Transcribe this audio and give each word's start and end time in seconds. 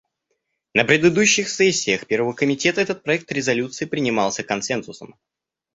На 0.73 0.83
предыдущих 0.83 1.47
сессиях 1.47 2.07
Первого 2.07 2.33
комитета 2.33 2.81
этот 2.81 3.03
проект 3.03 3.31
резолюции 3.31 3.85
принимался 3.85 4.41
консенсусом. 4.43 5.15